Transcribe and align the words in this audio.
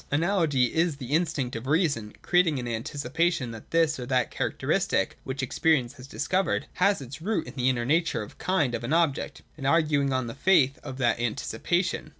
Analogy 0.09 0.73
is 0.73 0.95
the 0.97 1.13
in 1.13 1.25
stinct 1.25 1.55
of 1.55 1.67
reason, 1.67 2.15
creating 2.23 2.57
an 2.57 2.67
anticipation 2.67 3.51
that 3.51 3.69
this 3.69 3.99
or 3.99 4.07
that 4.07 4.31
characteristic, 4.31 5.19
which 5.23 5.43
experience 5.43 5.93
has 5.93 6.07
discovered, 6.07 6.65
has 6.73 7.01
its 7.01 7.21
root 7.21 7.45
in 7.45 7.53
the 7.53 7.69
inner 7.69 7.85
nature 7.85 8.23
or 8.23 8.29
kind 8.39 8.73
of 8.73 8.83
an 8.83 8.93
object, 8.93 9.43
and 9.57 9.67
arguing 9.67 10.11
on 10.11 10.25
the 10.25 10.33
faith 10.33 10.79
of 10.81 10.97
that 10.97 11.19
anticipation. 11.19 12.09